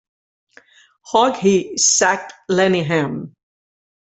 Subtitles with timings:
[1.11, 3.35] Haughey sacked Lenihan.